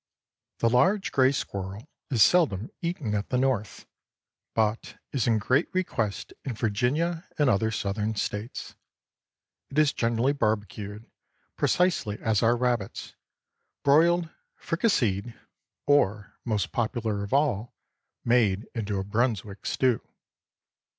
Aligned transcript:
The 0.57 0.67
large 0.67 1.11
gray 1.11 1.31
squirrel 1.31 1.87
is 2.09 2.23
seldom 2.23 2.71
eaten 2.81 3.13
at 3.13 3.29
the 3.29 3.37
North, 3.37 3.85
but 4.55 4.97
is 5.11 5.27
in 5.27 5.37
great 5.37 5.71
request 5.75 6.33
in 6.43 6.55
Virginia 6.55 7.27
and 7.37 7.51
other 7.51 7.69
Southern 7.69 8.15
States. 8.15 8.73
It 9.69 9.77
is 9.77 9.93
generally 9.93 10.33
barbecued, 10.33 11.05
precisely 11.55 12.17
as 12.19 12.41
are 12.41 12.57
rabbits; 12.57 13.13
broiled, 13.83 14.29
fricasseed, 14.59 15.35
or—most 15.85 16.71
popular 16.71 17.21
of 17.23 17.31
all—made 17.31 18.67
into 18.73 18.97
a 18.97 19.03
Brunswick 19.03 19.67
stew. 19.67 20.01